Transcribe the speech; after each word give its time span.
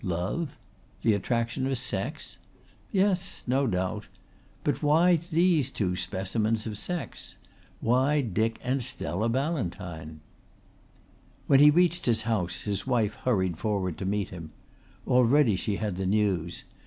Love? 0.03 0.57
The 1.03 1.13
attraction 1.13 1.67
of 1.67 1.77
Sex? 1.77 2.39
Yes, 2.91 3.43
no 3.45 3.67
doubt. 3.67 4.07
But 4.63 4.81
why 4.81 5.17
these 5.31 5.69
two 5.69 5.95
specimens 5.95 6.65
of 6.65 6.75
Sex? 6.79 7.37
Why 7.81 8.21
Dick 8.21 8.59
and 8.63 8.81
Stella 8.83 9.29
Ballantyne? 9.29 10.21
When 11.45 11.59
he 11.59 11.69
reached 11.69 12.07
his 12.07 12.23
house 12.23 12.61
his 12.61 12.87
wife 12.87 13.13
hurried 13.25 13.57
forward 13.57 13.99
to 13.99 14.05
meet 14.05 14.29
him. 14.29 14.49
Already 15.07 15.55
she 15.55 15.75
had 15.75 15.97
the 15.97 16.07
news. 16.07 16.63